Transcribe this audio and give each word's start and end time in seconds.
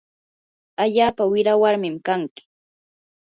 allaapa 0.83 1.23
wira 1.31 1.53
warmin 1.61 1.95
kanki. 2.05 2.43